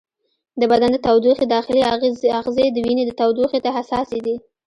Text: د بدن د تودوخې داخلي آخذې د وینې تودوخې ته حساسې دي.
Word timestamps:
د 0.59 0.61
بدن 0.71 0.89
د 0.93 0.97
تودوخې 1.05 1.45
داخلي 1.55 1.81
آخذې 2.39 2.65
د 2.71 2.77
وینې 2.85 3.03
تودوخې 3.19 3.59
ته 3.65 3.69
حساسې 3.77 4.19
دي. 4.25 4.35